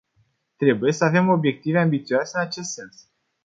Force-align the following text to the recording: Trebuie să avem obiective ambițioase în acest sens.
Trebuie 0.57 0.91
să 0.91 1.03
avem 1.03 1.29
obiective 1.29 1.79
ambițioase 1.79 2.37
în 2.37 2.43
acest 2.43 2.69
sens. 2.71 3.09